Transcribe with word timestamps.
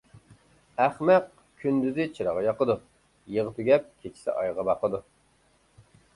ئەخمەق 0.85 1.27
كۈندۈزى 1.63 2.07
چىراغ 2.15 2.39
ياقىدۇ، 2.47 2.77
يېغى 3.37 3.55
تۈگەپ 3.61 3.87
كېچىسى 3.93 4.35
ئايغا 4.35 4.69
باقىدۇ. 4.73 5.03